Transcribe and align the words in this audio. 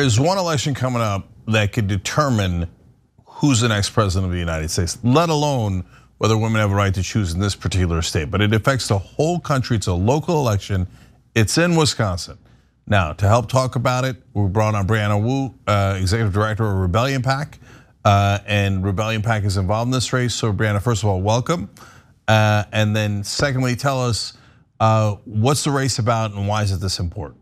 is 0.00 0.18
one 0.18 0.38
election 0.38 0.74
coming 0.74 1.02
up 1.02 1.28
that 1.48 1.72
could 1.72 1.86
determine 1.86 2.68
who's 3.24 3.60
the 3.60 3.68
next 3.68 3.90
president 3.90 4.26
of 4.26 4.32
the 4.32 4.38
United 4.38 4.70
States, 4.70 4.98
let 5.02 5.28
alone 5.28 5.84
whether 6.18 6.36
women 6.36 6.60
have 6.60 6.72
a 6.72 6.74
right 6.74 6.94
to 6.94 7.02
choose 7.02 7.34
in 7.34 7.40
this 7.40 7.54
particular 7.54 8.00
state. 8.02 8.30
But 8.30 8.40
it 8.40 8.54
affects 8.54 8.88
the 8.88 8.98
whole 8.98 9.38
country. 9.38 9.76
It's 9.76 9.86
a 9.86 9.92
local 9.92 10.38
election. 10.38 10.86
It's 11.34 11.58
in 11.58 11.76
Wisconsin. 11.76 12.38
Now, 12.86 13.12
to 13.12 13.28
help 13.28 13.48
talk 13.48 13.76
about 13.76 14.04
it, 14.04 14.16
we 14.32 14.46
brought 14.48 14.74
on 14.74 14.86
Brianna 14.86 15.22
Wu, 15.22 15.54
uh, 15.66 15.98
executive 16.00 16.32
director 16.32 16.64
of 16.64 16.78
Rebellion 16.78 17.22
PAC. 17.22 17.58
Uh, 18.04 18.38
and 18.46 18.84
Rebellion 18.84 19.20
PAC 19.20 19.44
is 19.44 19.56
involved 19.56 19.88
in 19.88 19.92
this 19.92 20.12
race. 20.12 20.34
So, 20.34 20.52
Brianna, 20.52 20.80
first 20.80 21.02
of 21.02 21.08
all, 21.08 21.20
welcome. 21.20 21.68
Uh, 22.28 22.64
and 22.72 22.94
then, 22.94 23.24
secondly, 23.24 23.76
tell 23.76 24.00
us 24.00 24.32
what's 24.78 25.64
the 25.64 25.70
race 25.70 25.98
about 25.98 26.32
and 26.32 26.48
why 26.48 26.62
is 26.62 26.72
it 26.72 26.80
this 26.80 26.98
important? 26.98 27.40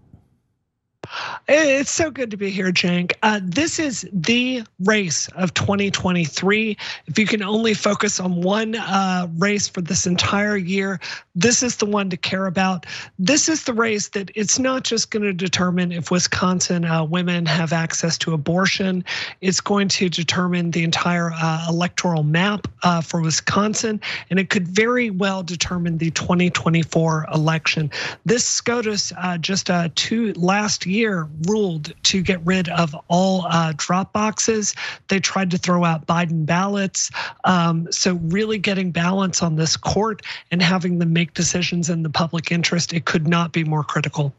It's 1.47 1.91
so 1.91 2.11
good 2.11 2.31
to 2.31 2.39
be 2.39 2.49
here, 2.49 2.73
Cenk. 2.73 3.13
Uh, 3.23 3.39
this 3.43 3.79
is 3.79 4.09
the 4.15 4.63
race 4.81 5.29
of 5.37 5.53
2023. 5.53 6.75
If 7.07 7.19
you 7.19 7.27
can 7.27 7.43
only 7.43 7.75
focus 7.75 8.19
on 8.19 8.41
one 8.41 8.77
uh, 8.77 9.29
race 9.37 9.69
for 9.69 9.83
this 9.83 10.07
entire 10.07 10.57
year, 10.57 11.01
this 11.35 11.63
is 11.63 11.77
the 11.77 11.85
one 11.85 12.09
to 12.09 12.17
care 12.17 12.47
about. 12.47 12.87
This 13.19 13.51
is 13.51 13.65
the 13.65 13.75
race 13.75 14.09
that 14.11 14.31
it's 14.35 14.59
not 14.59 14.85
just 14.85 15.11
going 15.11 15.25
to 15.25 15.35
determine 15.35 15.93
if 15.93 16.11
Wisconsin 16.11 16.87
uh, 16.87 17.05
women 17.05 17.45
have 17.45 17.75
access 17.75 18.17
to 18.19 18.33
abortion. 18.33 19.05
It's 19.43 19.61
going 19.61 19.89
to 19.89 20.09
determine 20.09 20.71
the 20.71 20.83
entire 20.83 21.31
uh, 21.35 21.67
electoral 21.69 22.23
map 22.23 22.69
uh, 22.85 23.03
for 23.03 23.21
Wisconsin, 23.21 24.01
and 24.31 24.39
it 24.39 24.49
could 24.49 24.67
very 24.67 25.11
well 25.11 25.43
determine 25.43 25.99
the 25.99 26.11
2024 26.13 27.27
election. 27.35 27.91
This 28.25 28.47
SCOTUS 28.47 29.13
uh, 29.19 29.37
just 29.37 29.71
two 29.95 30.33
last 30.35 30.87
year 30.87 31.29
ruled 31.43 31.93
to 32.05 32.23
get 32.23 32.45
rid 32.45 32.69
of 32.71 32.95
all 33.09 33.47
uh, 33.49 33.73
drop 33.77 34.13
boxes. 34.13 34.75
They 35.09 35.21
tried 35.21 35.51
to 35.53 35.59
throw 35.59 35.85
out 35.85 36.07
Biden 36.07 36.47
ballots. 36.47 37.11
Um, 37.45 37.91
so, 37.91 38.15
really 38.15 38.59
getting 38.59 38.91
balance 38.91 39.43
on 39.43 39.57
this 39.57 39.77
court 39.77 40.23
and 40.51 40.63
having 40.63 40.99
them 40.99 41.13
make 41.13 41.35
decisions 41.35 41.91
in 41.91 42.03
the 42.03 42.11
public 42.11 42.51
interest, 42.53 42.93
it 42.93 43.05
could 43.05 43.29
not 43.29 43.53
be 43.53 43.65
more 43.65 43.85
critical. 43.85 44.33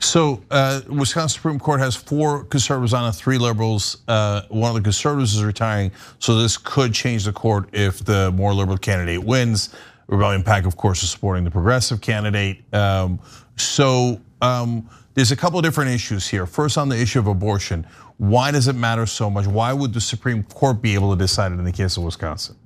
So, 0.00 0.42
uh, 0.50 0.80
Wisconsin 0.88 1.36
Supreme 1.36 1.58
Court 1.58 1.80
has 1.80 1.96
four 1.96 2.44
conservatives 2.44 2.92
on 2.92 3.08
it, 3.08 3.12
three 3.12 3.38
liberals. 3.38 3.98
Uh, 4.08 4.42
one 4.48 4.70
of 4.70 4.74
the 4.74 4.82
conservatives 4.82 5.34
is 5.34 5.42
retiring, 5.44 5.92
so 6.18 6.36
this 6.36 6.56
could 6.56 6.92
change 6.92 7.24
the 7.24 7.32
court 7.32 7.68
if 7.72 8.04
the 8.04 8.30
more 8.32 8.52
liberal 8.52 8.78
candidate 8.78 9.24
wins. 9.24 9.74
Rebellion 10.08 10.42
PAC, 10.42 10.66
of 10.66 10.76
course, 10.76 11.02
is 11.02 11.10
supporting 11.10 11.44
the 11.44 11.50
progressive 11.50 12.00
candidate. 12.00 12.62
Um, 12.74 13.20
so, 13.56 14.20
um, 14.42 14.88
there's 15.14 15.32
a 15.32 15.36
couple 15.36 15.58
of 15.58 15.64
different 15.64 15.90
issues 15.90 16.28
here. 16.28 16.46
First, 16.46 16.76
on 16.76 16.88
the 16.88 17.00
issue 17.00 17.18
of 17.18 17.26
abortion, 17.26 17.86
why 18.18 18.50
does 18.50 18.68
it 18.68 18.74
matter 18.74 19.06
so 19.06 19.30
much? 19.30 19.46
Why 19.46 19.72
would 19.72 19.94
the 19.94 20.00
Supreme 20.00 20.42
Court 20.44 20.82
be 20.82 20.94
able 20.94 21.10
to 21.12 21.18
decide 21.18 21.52
it 21.52 21.58
in 21.58 21.64
the 21.64 21.72
case 21.72 21.96
of 21.96 22.02
Wisconsin? 22.02 22.56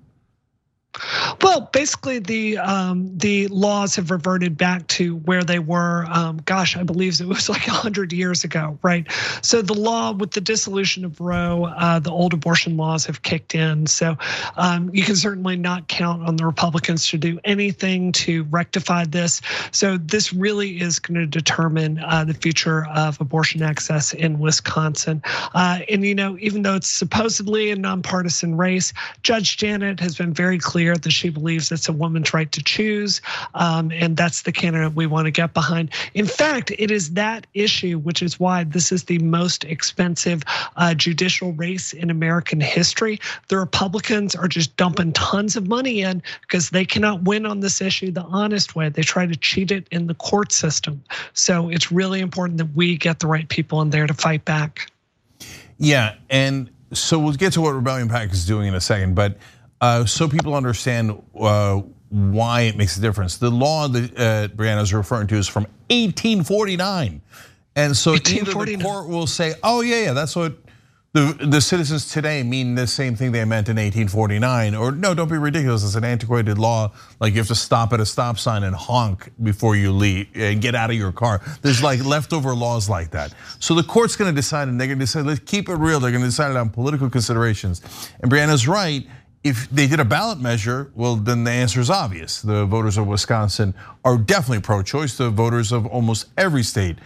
Well, 1.42 1.68
basically, 1.72 2.18
the 2.18 2.58
um, 2.58 3.16
the 3.16 3.48
laws 3.48 3.96
have 3.96 4.10
reverted 4.10 4.56
back 4.56 4.86
to 4.88 5.16
where 5.16 5.44
they 5.44 5.58
were. 5.58 6.06
Um, 6.08 6.40
gosh, 6.44 6.76
I 6.76 6.82
believe 6.82 7.20
it 7.20 7.26
was 7.26 7.48
like 7.50 7.62
hundred 7.62 8.12
years 8.12 8.44
ago, 8.44 8.78
right? 8.82 9.06
So 9.42 9.62
the 9.62 9.74
law 9.74 10.12
with 10.12 10.32
the 10.32 10.40
dissolution 10.40 11.04
of 11.04 11.20
Roe, 11.20 11.66
uh, 11.76 11.98
the 11.98 12.10
old 12.10 12.32
abortion 12.32 12.76
laws 12.76 13.06
have 13.06 13.22
kicked 13.22 13.54
in. 13.54 13.86
So 13.86 14.16
um, 14.56 14.90
you 14.94 15.02
can 15.02 15.16
certainly 15.16 15.56
not 15.56 15.88
count 15.88 16.26
on 16.26 16.36
the 16.36 16.46
Republicans 16.46 17.08
to 17.08 17.18
do 17.18 17.38
anything 17.44 18.12
to 18.12 18.44
rectify 18.44 19.04
this. 19.04 19.40
So 19.72 19.98
this 19.98 20.32
really 20.32 20.80
is 20.80 20.98
going 20.98 21.20
to 21.20 21.26
determine 21.26 21.98
uh, 22.00 22.24
the 22.24 22.34
future 22.34 22.86
of 22.94 23.20
abortion 23.20 23.62
access 23.62 24.12
in 24.12 24.38
Wisconsin. 24.38 25.22
Uh, 25.54 25.80
and 25.88 26.04
you 26.04 26.14
know, 26.14 26.36
even 26.40 26.62
though 26.62 26.74
it's 26.74 26.88
supposedly 26.88 27.70
a 27.70 27.76
nonpartisan 27.76 28.56
race, 28.56 28.92
Judge 29.22 29.56
Janet 29.56 30.00
has 30.00 30.16
been 30.16 30.32
very 30.32 30.58
clear 30.58 30.85
clear 30.86 30.96
that 30.96 31.10
she 31.10 31.30
believes 31.30 31.72
it's 31.72 31.88
a 31.88 31.92
woman's 31.92 32.32
right 32.32 32.52
to 32.52 32.62
choose, 32.62 33.20
um, 33.54 33.90
and 33.90 34.16
that's 34.16 34.42
the 34.42 34.52
candidate 34.52 34.94
we 34.94 35.04
want 35.04 35.24
to 35.24 35.32
get 35.32 35.52
behind. 35.52 35.90
In 36.14 36.26
fact, 36.26 36.70
it 36.78 36.92
is 36.92 37.14
that 37.14 37.44
issue, 37.54 37.98
which 37.98 38.22
is 38.22 38.38
why 38.38 38.62
this 38.62 38.92
is 38.92 39.02
the 39.04 39.18
most 39.18 39.64
expensive 39.64 40.44
uh, 40.76 40.94
judicial 40.94 41.52
race 41.54 41.92
in 41.92 42.08
American 42.08 42.60
history. 42.60 43.18
The 43.48 43.58
Republicans 43.58 44.36
are 44.36 44.46
just 44.46 44.76
dumping 44.76 45.12
tons 45.12 45.56
of 45.56 45.66
money 45.66 46.02
in 46.02 46.22
because 46.42 46.70
they 46.70 46.84
cannot 46.84 47.24
win 47.24 47.46
on 47.46 47.58
this 47.58 47.80
issue 47.80 48.12
the 48.12 48.22
honest 48.22 48.76
way. 48.76 48.88
They 48.88 49.02
try 49.02 49.26
to 49.26 49.34
cheat 49.34 49.72
it 49.72 49.88
in 49.90 50.06
the 50.06 50.14
court 50.14 50.52
system. 50.52 51.02
So 51.32 51.68
it's 51.68 51.90
really 51.90 52.20
important 52.20 52.58
that 52.58 52.72
we 52.76 52.96
get 52.96 53.18
the 53.18 53.26
right 53.26 53.48
people 53.48 53.82
in 53.82 53.90
there 53.90 54.06
to 54.06 54.14
fight 54.14 54.44
back. 54.44 54.88
Yeah, 55.78 56.14
and 56.30 56.70
so 56.92 57.18
we'll 57.18 57.32
get 57.32 57.54
to 57.54 57.60
what 57.60 57.72
Rebellion 57.72 58.08
PAC 58.08 58.32
is 58.32 58.46
doing 58.46 58.68
in 58.68 58.74
a 58.74 58.80
second, 58.80 59.16
but 59.16 59.36
so 60.06 60.28
people 60.28 60.54
understand 60.54 61.22
uh, 61.38 61.82
why 62.08 62.62
it 62.62 62.76
makes 62.76 62.96
a 62.96 63.00
difference. 63.00 63.38
The 63.38 63.50
law 63.50 63.88
that 63.88 64.18
uh, 64.18 64.48
Brianna 64.54 64.82
is 64.82 64.94
referring 64.94 65.26
to 65.28 65.36
is 65.36 65.48
from 65.48 65.64
1849. 65.90 67.20
And 67.74 67.96
so 67.96 68.14
either 68.14 68.52
the 68.64 68.78
court 68.82 69.08
will 69.08 69.26
say, 69.26 69.54
oh, 69.62 69.82
yeah, 69.82 70.04
yeah, 70.04 70.12
that's 70.14 70.34
what 70.34 70.54
the, 71.16 71.46
the 71.46 71.60
citizens 71.62 72.10
today 72.12 72.42
mean 72.42 72.74
the 72.74 72.86
same 72.86 73.16
thing 73.16 73.32
they 73.32 73.44
meant 73.44 73.68
in 73.68 73.76
1849. 73.76 74.74
Or 74.74 74.92
no, 74.92 75.14
don't 75.14 75.30
be 75.30 75.38
ridiculous. 75.38 75.82
It's 75.82 75.94
an 75.94 76.04
antiquated 76.04 76.58
law. 76.58 76.92
Like 77.20 77.32
you 77.32 77.38
have 77.38 77.48
to 77.48 77.54
stop 77.54 77.94
at 77.94 78.00
a 78.00 78.06
stop 78.06 78.38
sign 78.38 78.64
and 78.64 78.76
honk 78.76 79.30
before 79.42 79.76
you 79.76 79.92
leave 79.92 80.28
and 80.34 80.60
get 80.60 80.74
out 80.74 80.90
of 80.90 80.96
your 80.96 81.12
car. 81.12 81.40
There's 81.62 81.82
like 81.82 82.04
leftover 82.04 82.54
laws 82.54 82.90
like 82.90 83.12
that. 83.12 83.34
So 83.60 83.74
the 83.74 83.82
court's 83.82 84.14
gonna 84.14 84.32
decide 84.32 84.68
and 84.68 84.78
they're 84.78 84.88
gonna 84.88 85.00
decide, 85.00 85.24
let's 85.24 85.40
keep 85.40 85.70
it 85.70 85.76
real. 85.76 86.00
They're 86.00 86.12
gonna 86.12 86.26
decide 86.26 86.50
it 86.50 86.56
on 86.58 86.68
political 86.68 87.08
considerations. 87.08 87.80
And 88.20 88.30
Brianna's 88.30 88.68
right 88.68 89.06
if 89.46 89.70
they 89.70 89.86
did 89.86 90.00
a 90.00 90.04
ballot 90.04 90.40
measure, 90.40 90.90
well, 90.96 91.14
then 91.14 91.44
the 91.44 91.52
answer 91.52 91.78
is 91.78 91.88
obvious. 91.88 92.42
The 92.42 92.66
voters 92.66 92.98
of 92.98 93.06
Wisconsin 93.06 93.74
are 94.04 94.18
definitely 94.18 94.60
pro 94.60 94.82
choice. 94.82 95.16
The 95.16 95.30
voters 95.30 95.70
of 95.70 95.86
almost 95.86 96.26
every 96.36 96.64
state 96.64 96.96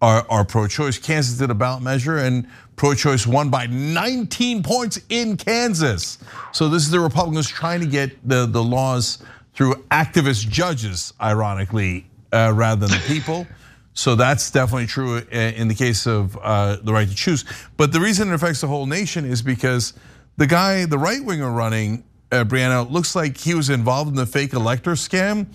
are, 0.00 0.24
are 0.30 0.42
pro 0.42 0.66
choice. 0.66 0.96
Kansas 0.98 1.36
did 1.36 1.50
a 1.50 1.54
ballot 1.54 1.82
measure 1.82 2.16
and 2.16 2.48
pro 2.76 2.94
choice 2.94 3.26
won 3.26 3.50
by 3.50 3.66
19 3.66 4.62
points 4.62 4.98
in 5.10 5.36
Kansas. 5.36 6.16
So 6.52 6.70
this 6.70 6.84
is 6.84 6.90
the 6.90 7.00
Republicans 7.00 7.48
trying 7.48 7.80
to 7.80 7.86
get 7.86 8.16
the, 8.26 8.46
the 8.46 8.62
laws 8.62 9.18
through 9.52 9.74
activist 9.90 10.48
judges, 10.48 11.12
ironically, 11.20 12.06
uh, 12.32 12.52
rather 12.54 12.86
than 12.86 12.96
the 12.96 13.04
people. 13.06 13.46
So 13.92 14.14
that's 14.14 14.50
definitely 14.50 14.86
true 14.86 15.18
uh, 15.18 15.36
in 15.36 15.68
the 15.68 15.74
case 15.74 16.06
of 16.06 16.38
uh, 16.40 16.76
the 16.76 16.94
right 16.94 17.06
to 17.06 17.14
choose. 17.14 17.44
But 17.76 17.92
the 17.92 18.00
reason 18.00 18.30
it 18.30 18.34
affects 18.34 18.62
the 18.62 18.68
whole 18.68 18.86
nation 18.86 19.26
is 19.26 19.42
because 19.42 19.92
the 20.40 20.46
guy, 20.46 20.86
the 20.86 20.96
right 20.96 21.22
winger 21.22 21.50
running, 21.50 22.02
uh, 22.32 22.44
Brianna, 22.44 22.90
looks 22.90 23.14
like 23.14 23.36
he 23.36 23.52
was 23.52 23.68
involved 23.68 24.08
in 24.08 24.16
the 24.16 24.24
fake 24.24 24.54
elector 24.54 24.92
scam. 24.92 25.46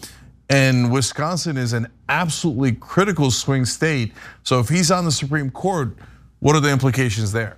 And 0.47 0.91
Wisconsin 0.91 1.57
is 1.57 1.73
an 1.73 1.87
absolutely 2.07 2.73
critical 2.73 3.31
swing 3.31 3.65
state. 3.65 4.13
So 4.43 4.59
if 4.59 4.69
he's 4.69 4.91
on 4.91 5.03
the 5.03 5.11
Supreme 5.11 5.49
Court, 5.49 5.95
what 6.37 6.55
are 6.55 6.59
the 6.59 6.69
implications 6.69 7.31
there? 7.31 7.57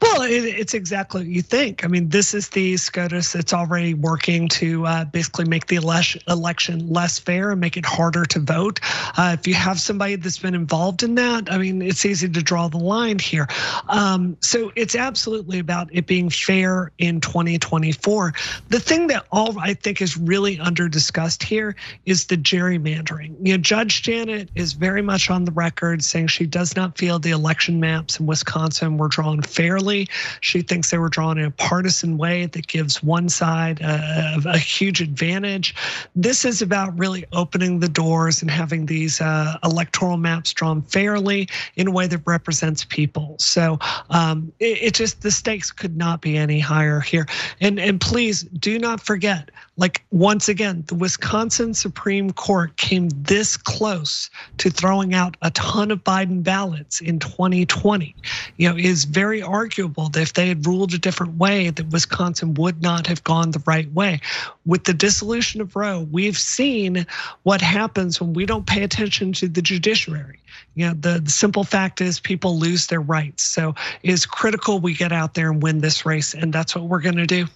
Well, 0.00 0.22
it's 0.22 0.74
exactly 0.74 1.22
what 1.22 1.28
you 1.28 1.42
think. 1.42 1.84
I 1.84 1.88
mean, 1.88 2.08
this 2.08 2.34
is 2.34 2.48
the 2.48 2.76
SCOTUS 2.76 3.32
that's 3.32 3.52
already 3.52 3.94
working 3.94 4.48
to 4.48 4.86
uh, 4.86 5.04
basically 5.06 5.46
make 5.46 5.66
the 5.66 5.76
election 5.76 6.88
less 6.88 7.18
fair 7.18 7.50
and 7.50 7.60
make 7.60 7.76
it 7.76 7.84
harder 7.84 8.24
to 8.26 8.40
vote. 8.40 8.80
Uh, 9.16 9.36
if 9.38 9.46
you 9.46 9.54
have 9.54 9.80
somebody 9.80 10.16
that's 10.16 10.38
been 10.38 10.54
involved 10.54 11.02
in 11.02 11.14
that, 11.16 11.50
I 11.50 11.58
mean, 11.58 11.82
it's 11.82 12.04
easy 12.04 12.28
to 12.28 12.42
draw 12.42 12.68
the 12.68 12.78
line 12.78 13.18
here. 13.18 13.48
Um, 13.88 14.36
so 14.40 14.72
it's 14.76 14.94
absolutely 14.94 15.58
about 15.58 15.88
it 15.92 16.06
being 16.06 16.30
fair 16.30 16.92
in 16.98 17.20
2024. 17.20 18.34
The 18.68 18.80
thing 18.80 19.06
that 19.08 19.26
all 19.32 19.58
I 19.58 19.74
think 19.74 20.00
is 20.00 20.16
really 20.16 20.58
under 20.60 20.88
discussed 20.88 21.42
here 21.42 21.76
is 22.06 22.26
the 22.26 22.36
gerrymandering. 22.36 23.34
You 23.42 23.54
know, 23.54 23.58
Judge 23.58 24.02
Janet 24.02 24.50
is 24.54 24.72
very 24.72 25.02
much 25.02 25.30
on 25.30 25.44
the 25.44 25.52
record 25.52 26.04
saying 26.04 26.28
she 26.28 26.46
does 26.46 26.76
not 26.76 26.96
feel 26.96 27.18
the 27.18 27.30
election 27.30 27.80
maps 27.80 28.20
in 28.20 28.26
Wisconsin 28.26 28.98
were 28.98 29.08
drawn 29.08 29.42
fairly. 29.48 30.08
She 30.40 30.62
thinks 30.62 30.90
they 30.90 30.98
were 30.98 31.08
drawn 31.08 31.38
in 31.38 31.44
a 31.46 31.50
partisan 31.50 32.18
way 32.18 32.46
that 32.46 32.66
gives 32.66 33.02
one 33.02 33.28
side 33.28 33.80
a, 33.80 34.40
a 34.46 34.58
huge 34.58 35.00
advantage. 35.00 35.74
This 36.14 36.44
is 36.44 36.62
about 36.62 36.96
really 36.98 37.24
opening 37.32 37.80
the 37.80 37.88
doors 37.88 38.42
and 38.42 38.50
having 38.50 38.86
these 38.86 39.20
uh, 39.20 39.56
electoral 39.64 40.16
maps 40.16 40.52
drawn 40.52 40.82
fairly 40.82 41.48
in 41.76 41.88
a 41.88 41.90
way 41.90 42.06
that 42.06 42.20
represents 42.26 42.84
people. 42.84 43.36
So 43.38 43.78
um, 44.10 44.52
it, 44.60 44.82
it 44.82 44.94
just 44.94 45.22
the 45.22 45.30
stakes 45.30 45.70
could 45.72 45.96
not 45.96 46.20
be 46.20 46.36
any 46.36 46.60
higher 46.60 47.00
here. 47.00 47.26
And 47.60 47.78
and 47.78 48.00
please 48.00 48.42
do 48.42 48.78
not 48.78 49.00
forget 49.00 49.50
Like 49.78 50.04
once 50.10 50.48
again, 50.48 50.82
the 50.88 50.96
Wisconsin 50.96 51.72
Supreme 51.72 52.32
Court 52.32 52.76
came 52.76 53.08
this 53.10 53.56
close 53.56 54.28
to 54.58 54.70
throwing 54.70 55.14
out 55.14 55.36
a 55.40 55.52
ton 55.52 55.92
of 55.92 56.02
Biden 56.02 56.42
ballots 56.42 57.00
in 57.00 57.20
2020. 57.20 58.14
You 58.56 58.68
know, 58.68 58.76
it 58.76 58.84
is 58.84 59.04
very 59.04 59.40
arguable 59.40 60.08
that 60.08 60.20
if 60.20 60.32
they 60.32 60.48
had 60.48 60.66
ruled 60.66 60.94
a 60.94 60.98
different 60.98 61.38
way, 61.38 61.70
that 61.70 61.90
Wisconsin 61.90 62.54
would 62.54 62.82
not 62.82 63.06
have 63.06 63.22
gone 63.22 63.52
the 63.52 63.62
right 63.66 63.90
way. 63.92 64.20
With 64.66 64.82
the 64.82 64.94
dissolution 64.94 65.60
of 65.60 65.76
Roe, 65.76 66.08
we've 66.10 66.36
seen 66.36 67.06
what 67.44 67.60
happens 67.60 68.20
when 68.20 68.32
we 68.32 68.46
don't 68.46 68.66
pay 68.66 68.82
attention 68.82 69.32
to 69.34 69.46
the 69.46 69.62
judiciary. 69.62 70.40
You 70.74 70.88
know, 70.88 70.94
the, 70.94 71.20
the 71.20 71.30
simple 71.30 71.62
fact 71.62 72.00
is 72.00 72.18
people 72.18 72.58
lose 72.58 72.88
their 72.88 73.00
rights. 73.00 73.44
So 73.44 73.76
it 74.02 74.10
is 74.10 74.26
critical 74.26 74.80
we 74.80 74.94
get 74.94 75.12
out 75.12 75.34
there 75.34 75.52
and 75.52 75.62
win 75.62 75.78
this 75.78 76.04
race, 76.04 76.34
and 76.34 76.52
that's 76.52 76.74
what 76.74 76.84
we're 76.84 77.00
going 77.00 77.16
to 77.16 77.26
do. 77.26 77.46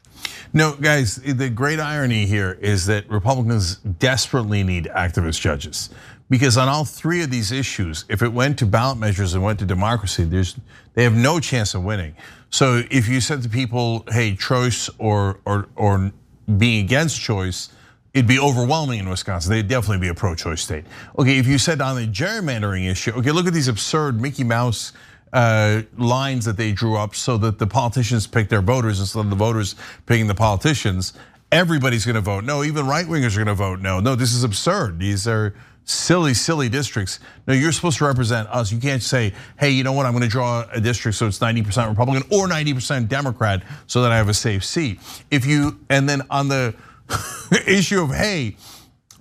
No, 0.53 0.75
guys, 0.75 1.17
the 1.17 1.49
great 1.49 1.81
irony 1.81 2.27
here 2.27 2.59
is 2.61 2.87
that 2.87 3.09
Republicans 3.09 3.77
desperately 3.77 4.63
need 4.63 4.85
activist 4.95 5.41
judges. 5.41 5.91
Because 6.29 6.57
on 6.57 6.69
all 6.69 6.85
three 6.85 7.23
of 7.23 7.31
these 7.31 7.53
issues, 7.53 8.07
if 8.09 8.23
it 8.23 8.33
went 8.33 8.59
to 8.61 8.67
ballot 8.67 8.99
measures 8.99 9.35
and 9.35 9.43
went 9.43 9.59
to 9.59 9.67
democracy, 9.67 10.25
there's 10.25 10.57
they 10.95 11.05
have 11.05 11.15
no 11.15 11.41
chance 11.41 11.75
of 11.75 11.85
winning. 11.85 12.15
So 12.49 12.83
if 12.91 13.09
you 13.09 13.21
said 13.21 13.43
to 13.43 13.49
people, 13.49 14.05
"Hey, 14.09 14.35
choice 14.35 14.89
or 14.99 15.41
or 15.45 15.69
or 15.77 16.11
being 16.57 16.85
against 16.85 17.21
choice," 17.21 17.69
it'd 18.15 18.27
be 18.27 18.39
overwhelming 18.39 19.01
in 19.01 19.09
Wisconsin. 19.09 19.53
They'd 19.53 19.69
definitely 19.69 19.99
be 19.99 20.09
a 20.09 20.15
pro-choice 20.15 20.63
state. 20.63 20.85
Okay, 21.19 21.39
if 21.39 21.47
you 21.47 21.59
said 21.59 21.81
on 21.81 21.97
the 21.97 22.07
gerrymandering 22.07 22.91
issue, 22.91 23.13
okay, 23.13 23.31
look 23.31 23.47
at 23.47 23.53
these 23.53 23.69
absurd 23.69 24.21
Mickey 24.21 24.45
Mouse 24.45 24.93
Uh, 25.32 25.81
lines 25.96 26.44
that 26.44 26.58
they 26.58 26.73
drew 26.73 26.94
up 26.94 27.14
so 27.14 27.38
that 27.38 27.58
the 27.58 27.67
politicians 27.67 28.26
pick 28.26 28.50
their 28.50 28.61
voters 28.61 29.00
instead 29.00 29.20
of 29.20 29.31
the 29.31 29.37
voters 29.37 29.75
picking 30.05 30.26
the 30.26 30.34
politicians. 30.34 31.14
Everybody's 31.50 32.05
going 32.05 32.17
to 32.17 32.20
vote 32.20 32.44
no. 32.44 32.62
Even 32.62 32.87
right 32.87 33.06
wingers 33.06 33.34
are 33.34 33.44
going 33.44 33.46
to 33.46 33.55
vote 33.55 33.81
no. 33.81 33.99
No, 33.99 34.14
this 34.14 34.34
is 34.34 34.44
absurd. 34.44 34.99
These 34.99 35.26
are 35.26 35.55
silly, 35.84 36.34
silly 36.34 36.69
districts. 36.69 37.19
No, 37.46 37.55
you're 37.55 37.73
supposed 37.73 37.99
to 37.99 38.05
represent 38.05 38.49
us. 38.49 38.73
You 38.73 38.79
can't 38.79 39.02
say, 39.02 39.32
hey, 39.58 39.70
you 39.70 39.84
know 39.84 39.93
what, 39.93 40.06
I'm 40.06 40.12
gonna 40.12 40.29
draw 40.29 40.64
a 40.73 40.81
district 40.81 41.17
so 41.17 41.26
it's 41.26 41.38
90% 41.38 41.88
Republican 41.88 42.29
or 42.31 42.49
90% 42.49 43.08
Democrat 43.08 43.62
so 43.87 44.02
that 44.02 44.12
I 44.12 44.17
have 44.17 44.29
a 44.29 44.34
safe 44.34 44.64
seat. 44.64 45.00
If 45.31 45.46
you, 45.46 45.81
and 45.88 46.08
then 46.08 46.23
on 46.31 46.49
the 46.49 46.75
issue 47.67 48.00
of, 48.02 48.11
hey, 48.11 48.56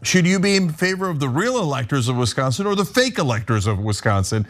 should 0.04 0.26
you 0.26 0.40
be 0.40 0.56
in 0.56 0.70
favor 0.70 1.10
of 1.10 1.20
the 1.20 1.30
real 1.30 1.60
electors 1.60 2.08
of 2.08 2.18
Wisconsin 2.18 2.66
or 2.66 2.76
the 2.76 2.86
fake 2.86 3.18
electors 3.20 3.68
of 3.68 3.80
Wisconsin? 3.80 4.48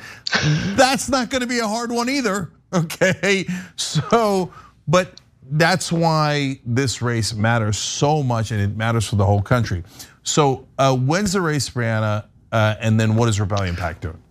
That's 0.76 1.10
not 1.10 1.30
gonna 1.30 1.48
be 1.48 1.60
a 1.60 1.68
hard 1.68 1.92
one 1.92 2.10
either, 2.10 2.52
okay? 2.74 3.46
So, 3.76 4.52
but 4.88 5.20
that's 5.52 5.92
why 5.92 6.60
this 6.66 7.02
race 7.02 7.34
matters 7.34 7.78
so 7.78 8.24
much 8.24 8.52
and 8.52 8.62
it 8.62 8.76
matters 8.78 9.08
for 9.08 9.18
the 9.18 9.26
whole 9.26 9.42
country. 9.42 9.84
So, 10.24 10.68
uh, 10.78 10.96
when's 10.96 11.34
the 11.34 11.42
race, 11.42 11.70
Brianna? 11.70 12.26
Uh, 12.52 12.76
and 12.80 13.00
then 13.00 13.16
what 13.16 13.30
is 13.30 13.40
Rebellion 13.40 13.76
PAC 13.76 14.02
doing? 14.02 14.22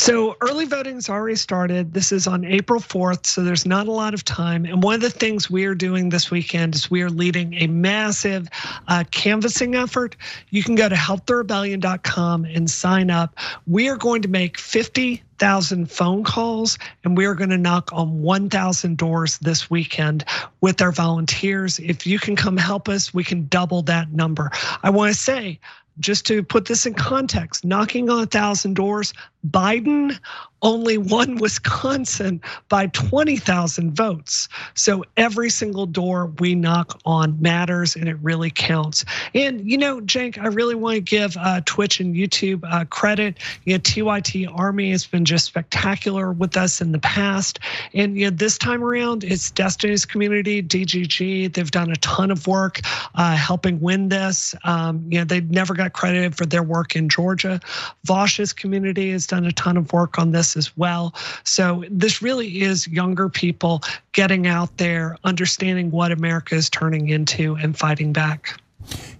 So 0.00 0.34
early 0.40 0.64
voting's 0.64 1.10
already 1.10 1.36
started. 1.36 1.92
This 1.92 2.10
is 2.10 2.26
on 2.26 2.42
April 2.42 2.80
4th, 2.80 3.26
so 3.26 3.44
there's 3.44 3.66
not 3.66 3.86
a 3.86 3.92
lot 3.92 4.14
of 4.14 4.24
time. 4.24 4.64
And 4.64 4.82
one 4.82 4.94
of 4.94 5.02
the 5.02 5.10
things 5.10 5.50
we 5.50 5.66
are 5.66 5.74
doing 5.74 6.08
this 6.08 6.30
weekend 6.30 6.74
is 6.74 6.90
we 6.90 7.02
are 7.02 7.10
leading 7.10 7.52
a 7.60 7.66
massive 7.66 8.48
uh, 8.88 9.04
canvassing 9.10 9.74
effort. 9.74 10.16
You 10.48 10.62
can 10.62 10.74
go 10.74 10.88
to 10.88 10.94
helptherebellion.com 10.94 12.46
and 12.46 12.70
sign 12.70 13.10
up. 13.10 13.36
We 13.66 13.90
are 13.90 13.98
going 13.98 14.22
to 14.22 14.28
make 14.28 14.56
50 14.56 15.22
thousand 15.38 15.90
phone 15.90 16.22
calls, 16.22 16.78
and 17.02 17.16
we 17.16 17.24
are 17.24 17.34
going 17.34 17.50
to 17.50 17.58
knock 17.58 17.90
on 17.92 18.22
1,000 18.22 18.96
doors 18.96 19.38
this 19.38 19.70
weekend 19.70 20.24
with 20.60 20.80
our 20.82 20.92
volunteers. 20.92 21.78
If 21.78 22.06
you 22.06 22.18
can 22.18 22.36
come 22.36 22.58
help 22.58 22.88
us, 22.88 23.12
we 23.12 23.24
can 23.24 23.46
double 23.48 23.82
that 23.82 24.12
number. 24.12 24.50
I 24.82 24.90
want 24.90 25.14
to 25.14 25.18
say, 25.18 25.58
just 26.00 26.26
to 26.26 26.42
put 26.42 26.66
this 26.66 26.86
in 26.86 26.94
context, 26.94 27.64
knocking 27.64 28.10
on 28.10 28.22
a 28.22 28.26
thousand 28.26 28.74
doors, 28.74 29.12
Biden 29.48 30.18
only 30.62 30.98
won 30.98 31.36
Wisconsin 31.36 32.40
by 32.68 32.88
20,000 32.88 33.94
votes. 33.94 34.48
So 34.74 35.04
every 35.16 35.50
single 35.50 35.86
door 35.86 36.26
we 36.38 36.54
knock 36.54 37.00
on 37.04 37.40
matters 37.40 37.96
and 37.96 38.08
it 38.08 38.16
really 38.22 38.50
counts. 38.50 39.04
And 39.34 39.60
you 39.68 39.78
know, 39.78 40.00
Cenk, 40.00 40.38
I 40.38 40.48
really 40.48 40.74
want 40.74 40.96
to 40.96 41.00
give 41.00 41.36
uh, 41.36 41.60
Twitch 41.64 42.00
and 42.00 42.14
YouTube 42.14 42.62
uh, 42.70 42.84
credit. 42.86 43.38
You 43.64 43.74
know, 43.74 43.80
TYT 43.80 44.46
Army 44.52 44.90
has 44.90 45.06
been 45.06 45.24
just 45.24 45.46
spectacular 45.46 46.32
with 46.32 46.56
us 46.56 46.80
in 46.80 46.92
the 46.92 46.98
past. 46.98 47.58
And 47.94 48.16
you 48.16 48.26
know, 48.26 48.36
this 48.36 48.58
time 48.58 48.82
around, 48.82 49.24
it's 49.24 49.50
Destiny's 49.50 50.04
community, 50.04 50.62
DGG. 50.62 51.52
They've 51.52 51.70
done 51.70 51.90
a 51.90 51.96
ton 51.96 52.30
of 52.30 52.46
work 52.46 52.80
uh, 53.14 53.36
helping 53.36 53.80
win 53.80 54.08
this. 54.08 54.54
Um, 54.64 55.04
you 55.08 55.18
know, 55.18 55.24
they 55.24 55.40
never 55.40 55.74
got 55.74 55.92
credited 55.92 56.36
for 56.36 56.46
their 56.46 56.62
work 56.62 56.96
in 56.96 57.08
Georgia. 57.08 57.60
Vaush's 58.04 58.52
community 58.52 59.10
has 59.12 59.26
done 59.26 59.46
a 59.46 59.52
ton 59.52 59.76
of 59.76 59.92
work 59.92 60.18
on 60.18 60.32
this 60.32 60.49
as 60.56 60.76
well. 60.76 61.14
So 61.44 61.84
this 61.90 62.22
really 62.22 62.62
is 62.62 62.86
younger 62.88 63.28
people 63.28 63.82
getting 64.12 64.46
out 64.46 64.76
there, 64.76 65.16
understanding 65.24 65.90
what 65.90 66.12
America 66.12 66.54
is 66.54 66.70
turning 66.70 67.08
into 67.08 67.56
and 67.56 67.76
fighting 67.76 68.12
back. 68.12 68.60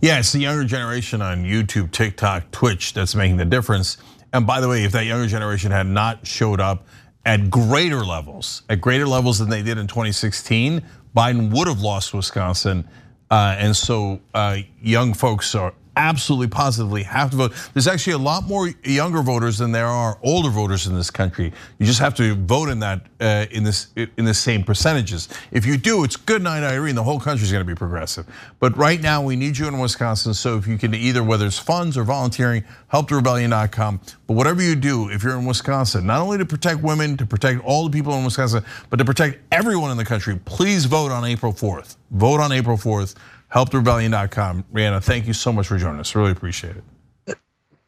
Yeah, 0.00 0.18
it's 0.18 0.32
the 0.32 0.40
younger 0.40 0.64
generation 0.64 1.20
on 1.22 1.44
YouTube, 1.44 1.90
TikTok, 1.92 2.50
Twitch 2.50 2.94
that's 2.94 3.14
making 3.14 3.36
the 3.36 3.44
difference. 3.44 3.98
And 4.32 4.46
by 4.46 4.60
the 4.60 4.68
way, 4.68 4.84
if 4.84 4.92
that 4.92 5.04
younger 5.04 5.26
generation 5.26 5.70
had 5.70 5.86
not 5.86 6.26
showed 6.26 6.60
up 6.60 6.86
at 7.24 7.50
greater 7.50 8.04
levels, 8.04 8.62
at 8.68 8.80
greater 8.80 9.06
levels 9.06 9.38
than 9.38 9.50
they 9.50 9.62
did 9.62 9.78
in 9.78 9.86
2016, 9.86 10.82
Biden 11.14 11.50
would 11.56 11.68
have 11.68 11.80
lost 11.80 12.14
Wisconsin. 12.14 12.88
Uh, 13.30 13.56
and 13.58 13.76
so 13.76 14.20
uh, 14.34 14.58
young 14.80 15.14
folks 15.14 15.54
are 15.54 15.74
absolutely 16.00 16.48
positively 16.48 17.02
have 17.02 17.30
to 17.30 17.36
vote. 17.36 17.52
There's 17.74 17.86
actually 17.86 18.14
a 18.14 18.18
lot 18.18 18.44
more 18.44 18.68
younger 18.84 19.20
voters 19.20 19.58
than 19.58 19.70
there 19.70 19.86
are 19.86 20.18
older 20.22 20.48
voters 20.48 20.86
in 20.86 20.94
this 20.94 21.10
country. 21.10 21.52
You 21.78 21.84
just 21.84 22.00
have 22.00 22.14
to 22.14 22.34
vote 22.34 22.70
in 22.70 22.78
that 22.80 23.02
uh, 23.20 23.46
in 23.50 23.64
this 23.64 23.88
in 23.94 24.24
the 24.24 24.32
same 24.32 24.64
percentages. 24.64 25.28
If 25.52 25.66
you 25.66 25.76
do, 25.76 26.02
it's 26.04 26.16
good 26.16 26.42
night, 26.42 26.62
Irene. 26.62 26.94
The 26.94 27.02
whole 27.02 27.20
country 27.20 27.44
is 27.44 27.52
going 27.52 27.64
to 27.64 27.70
be 27.70 27.74
progressive. 27.74 28.26
But 28.60 28.74
right 28.78 29.00
now, 29.00 29.22
we 29.22 29.36
need 29.36 29.58
you 29.58 29.68
in 29.68 29.78
Wisconsin. 29.78 30.32
So 30.32 30.56
if 30.56 30.66
you 30.66 30.78
can 30.78 30.94
either 30.94 31.22
whether 31.22 31.46
it's 31.46 31.58
funds 31.58 31.98
or 31.98 32.04
volunteering, 32.04 32.64
helptherebellion.com. 32.92 34.00
But 34.26 34.34
whatever 34.34 34.62
you 34.62 34.76
do, 34.76 35.10
if 35.10 35.22
you're 35.22 35.38
in 35.38 35.44
Wisconsin, 35.44 36.06
not 36.06 36.22
only 36.22 36.38
to 36.38 36.46
protect 36.46 36.80
women, 36.80 37.18
to 37.18 37.26
protect 37.26 37.62
all 37.62 37.84
the 37.84 37.90
people 37.90 38.14
in 38.14 38.24
Wisconsin, 38.24 38.64
but 38.88 38.96
to 38.96 39.04
protect 39.04 39.38
everyone 39.52 39.90
in 39.90 39.98
the 39.98 40.04
country, 40.04 40.38
please 40.46 40.86
vote 40.86 41.10
on 41.10 41.24
April 41.26 41.52
4th. 41.52 41.96
Vote 42.10 42.40
on 42.40 42.52
April 42.52 42.78
4th 42.78 43.16
helptherebellion.com. 43.50 44.64
Brianna, 44.72 45.02
thank 45.02 45.26
you 45.26 45.32
so 45.32 45.52
much 45.52 45.66
for 45.68 45.78
joining 45.78 46.00
us. 46.00 46.14
Really 46.14 46.32
appreciate 46.32 46.76
it. 46.76 47.38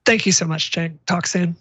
Thank 0.04 0.26
you 0.26 0.32
so 0.32 0.46
much, 0.46 0.72
Cenk. 0.72 0.98
Talk 1.06 1.26
soon. 1.26 1.56